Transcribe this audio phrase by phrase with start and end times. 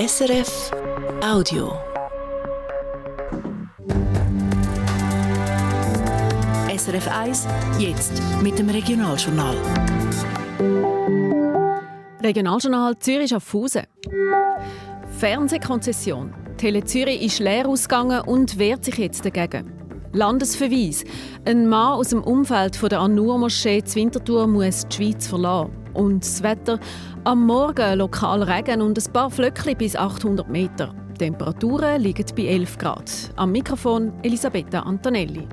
[0.00, 0.70] SRF
[1.22, 1.74] Audio.
[6.74, 7.46] SRF 1,
[7.78, 9.54] jetzt mit dem Regionaljournal.
[12.22, 13.82] Regionaljournal Zürich auf Fusen.
[15.18, 16.32] Fernsehkonzession.
[16.56, 19.70] Tele Zürich ist leer ausgegangen und wehrt sich jetzt dagegen.
[20.14, 21.04] Landesverweis.
[21.44, 25.79] Ein Mann aus dem Umfeld der An-Nur-Moschee Winterthur muss die Schweiz verlassen.
[25.94, 26.78] Und das Wetter?
[27.24, 30.94] Am Morgen lokal Regen und ein paar Flöckchen bis 800 Meter.
[31.12, 33.10] Die Temperaturen liegen bei 11 Grad.
[33.36, 35.46] Am Mikrofon Elisabetta Antonelli.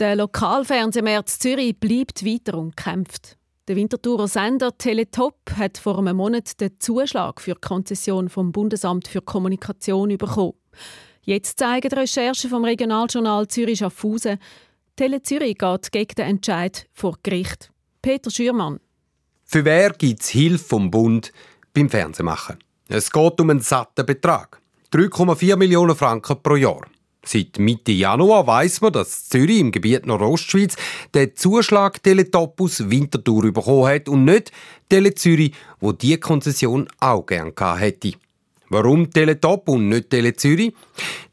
[0.00, 3.36] Der Lokalfernsehmärz Zürich bleibt weiter und kämpft.
[3.68, 9.08] Der Winterthurer Sender Teletop hat vor einem Monat den Zuschlag für die Konzession vom Bundesamt
[9.08, 10.54] für Kommunikation bekommen.
[11.22, 14.38] Jetzt zeigen die Recherchen vom Regionaljournal Zürich Schaffhausen,
[14.98, 17.70] Tele Zürich geht gegen den Entscheid vor Gericht.
[18.02, 18.80] Peter Schürmann.
[19.44, 21.32] Für wer gibt es Hilfe vom Bund
[21.72, 22.56] beim Fernsehmachen?
[22.88, 24.60] Es geht um einen satten Betrag.
[24.92, 26.84] 3,4 Millionen Franken pro Jahr.
[27.24, 30.74] Seit Mitte Januar weiß man, dass Zürich im Gebiet Nordostschweiz
[31.14, 34.50] den Zuschlag Teletop aus Winterthur bekommen hat und nicht
[34.88, 38.14] Tele Zürich, wo die Konzession auch gern hätte.
[38.68, 40.74] Warum Teletop und nicht Tele Zürich?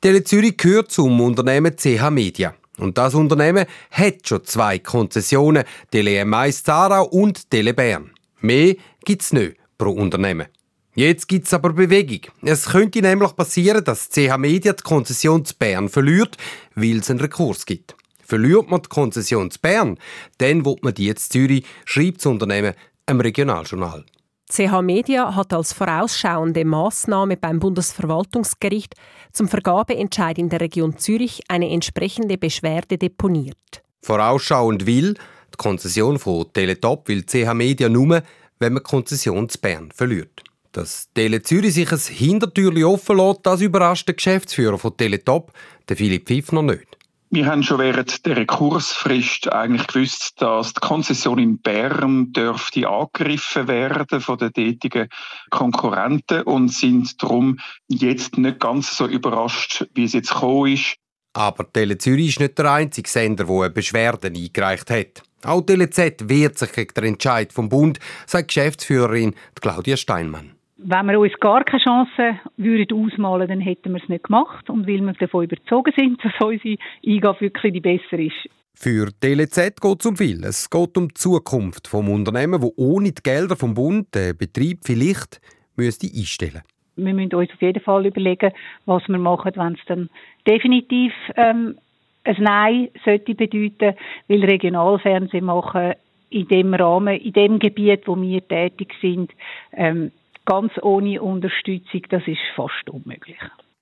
[0.01, 2.53] Tele Zürich gehört zum Unternehmen CH Media.
[2.77, 8.11] Und das Unternehmen hat schon zwei Konzessionen, Tele M1 Zarau und Tele Bern.
[8.41, 10.47] Mehr gibt's nicht pro Unternehmen.
[10.93, 12.31] Jetzt gibt's aber Bewegung.
[12.41, 16.37] Es könnte nämlich passieren, dass CH Media die Konzession zu Bern verliert,
[16.73, 17.95] weil es einen Rekurs gibt.
[18.23, 19.99] Verliert man die Konzession zu Bern,
[20.37, 22.73] dann wird man die jetzt Zürich, schreibt das Unternehmen
[23.07, 24.05] im Regionaljournal.
[24.49, 28.93] CH Media hat als vorausschauende Maßnahme beim Bundesverwaltungsgericht
[29.31, 33.83] zum Vergabeentscheid in der Region Zürich eine entsprechende Beschwerde deponiert.
[34.03, 38.21] Vorausschauend will, die Konzession von Teletop will CH Media nur,
[38.59, 40.43] wenn man die Konzession zu Bern verliert.
[40.71, 45.53] Dass Tele Zürich sich ein Hintertürchen offen lässt, das überrascht den Geschäftsführer von Teletop,
[45.89, 46.94] Philipp Pfiffner, nicht.
[47.35, 53.67] Wir haben schon während der Rekursfrist eigentlich gewusst, dass die Konzession in Bern dürfte angegriffen
[53.67, 55.09] werden von den tätigen
[55.49, 57.57] Konkurrenten und sind darum
[57.89, 60.95] jetzt nicht ganz so überrascht, wie es jetzt gekommen ist.
[61.33, 65.23] Aber Tele Zürich ist nicht der einzige Sender, der eine Beschwerde eingereicht hat.
[65.43, 70.54] Auch TeleZ wehrt sich gegen den Entscheid vom Bund, sagt Geschäftsführerin Claudia Steinmann
[70.87, 74.69] wenn wir uns gar keine Chance würden ausmalen, dann hätten wir es nicht gemacht.
[74.69, 78.49] Und weil wir davon überzogen sind, dass unsere Eingabe wirklich die bessere ist.
[78.75, 80.43] Für TeleZ geht es um viel.
[80.43, 84.79] Es geht um die Zukunft vom Unternehmen, wo ohne die Gelder vom Bund den Betrieb
[84.83, 85.39] vielleicht
[85.77, 86.61] müsste einstellen
[86.97, 88.51] Wir müssen uns auf jeden Fall überlegen,
[88.85, 90.09] was wir machen, wenn es dann
[90.45, 91.77] definitiv ähm,
[92.25, 93.95] ein Nein sollte bedeuten,
[94.27, 95.93] weil Regionalfernsehen machen
[96.29, 99.31] in dem Rahmen, in dem Gebiet, wo wir tätig sind,
[99.71, 100.11] ähm,
[100.45, 103.37] ganz ohne Unterstützung, das ist fast unmöglich.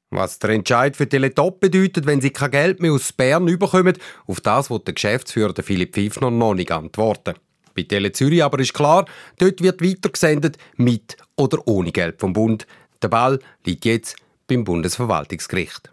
[0.09, 3.97] Was der Entscheid für Teletop bedeutet, wenn sie kein Geld mehr aus Bern überkommen,
[4.27, 7.33] auf das wird der Geschäftsführer Philipp Pfiffner noch nicht antworten.
[7.75, 9.05] Bei Tele Zürich aber ist klar,
[9.39, 12.67] dort wird weitergesendet, mit oder ohne Geld vom Bund.
[13.01, 14.15] Der Ball liegt jetzt
[14.47, 15.89] beim Bundesverwaltungsgericht.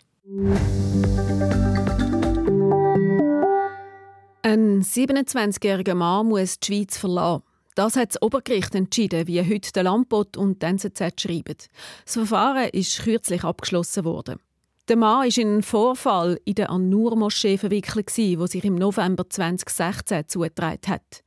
[4.43, 7.43] Ein 27-jähriger Mann muss die Schweiz verlassen.
[7.75, 11.57] Das hat das Obergericht entschieden, wie heute der Lampot und die NZZ schreiben.
[12.05, 14.41] Das Verfahren ist kürzlich abgeschlossen worden.
[14.89, 18.09] Der Mann war in einen Vorfall in der An-Nur-Moschee verwickelt,
[18.39, 21.23] wo sich im November 2016 zugetragen hat.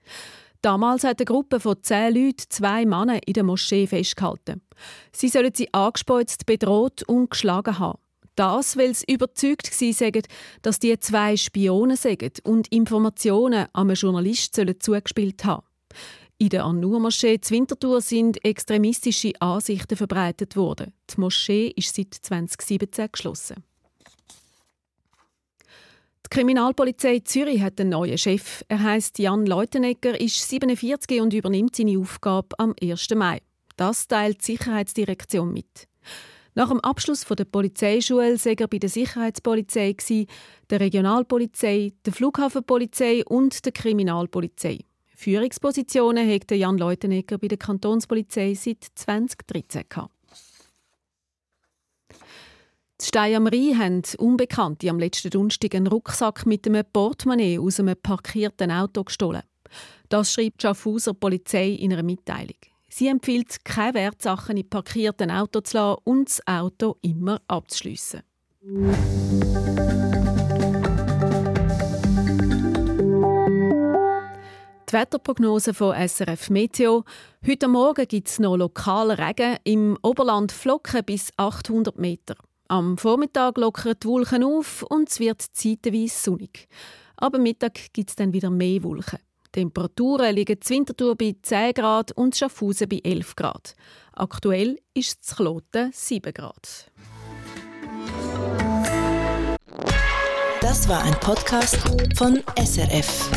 [0.62, 4.62] Damals hat eine Gruppe von zehn Leuten zwei Männer in der Moschee festgehalten.
[5.14, 8.00] Sie sollen sie angespeuzt, bedroht und geschlagen haben.
[8.36, 10.24] Das, weil sie überzeugt waren,
[10.62, 15.64] dass die zwei Spione sind und Informationen an einen Journalist zugespielt haben.
[16.44, 20.92] In der An-Nur-Moschee zu Winterthur sind extremistische Ansichten verbreitet worden.
[21.10, 23.64] Die Moschee ist seit 2017 geschlossen.
[26.26, 28.62] Die Kriminalpolizei Zürich hat einen neuen Chef.
[28.68, 33.12] Er heißt Jan Leutenegger, ist 47 und übernimmt seine Aufgabe am 1.
[33.16, 33.40] Mai.
[33.78, 35.88] Das teilt die Sicherheitsdirektion mit.
[36.56, 39.96] Nach dem Abschluss der Polizeischule sei er bei der Sicherheitspolizei,
[40.70, 44.80] der Regionalpolizei, der Flughafenpolizei und der Kriminalpolizei.
[45.24, 50.12] Führungspositionen hat Jan Leutenegger bei der Kantonspolizei seit 2013 gehabt.
[53.00, 57.80] Die Stein am Rhein haben Unbekannte am letzten Donnerstag einen Rucksack mit einem Portemonnaie aus
[57.80, 59.44] einem parkierten Auto gestohlen.
[60.10, 62.58] Das schreibt die Schaffhauser Polizei in einer Mitteilung.
[62.90, 68.24] Sie empfiehlt, keine Wertsachen in parkierten Auto zu lassen und das Auto immer abzuschliessen.
[74.94, 77.04] Die Wetterprognose von SRF Meteo.
[77.48, 82.36] Heute Morgen gibt es noch lokalen Regen, im Oberland Flocken bis 800 Meter.
[82.68, 86.68] Am Vormittag lockern die Wolken auf und es wird zeitweise sonnig.
[87.18, 89.18] Aber Mittag gibt es dann wieder mehr Wolken.
[89.52, 93.76] Temperaturen liegen in Winterthur bei 10 Grad und Schaffhausen bei 11 Grad.
[94.12, 96.92] Aktuell ist es Kloten 7 Grad.
[100.62, 101.78] Das war ein Podcast
[102.16, 103.32] von SRF.